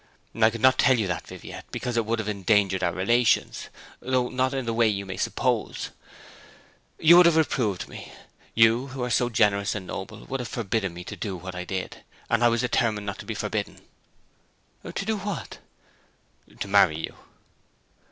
[0.33, 3.69] 'I could not tell you that, Viviette, because it would have endangered our relations
[3.99, 5.91] though not in the way you may suppose.
[6.97, 8.11] You would have reproved me.
[8.55, 11.65] You, who are so generous and noble, would have forbidden me to do what I
[11.65, 11.97] did;
[12.31, 13.79] and I was determined not to be forbidden.'
[14.91, 15.59] 'To do what?'
[16.59, 17.13] 'To marry you.'